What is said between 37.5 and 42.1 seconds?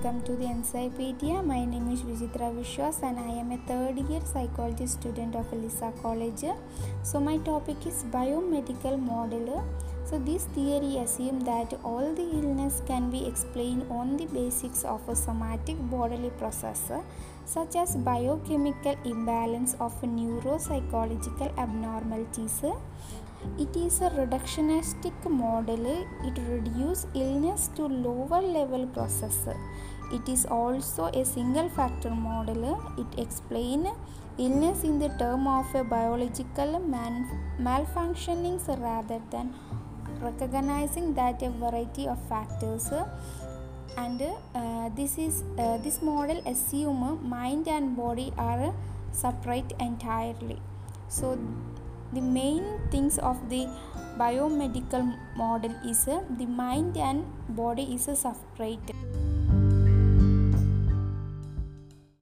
malfunctionings rather than recognizing that a variety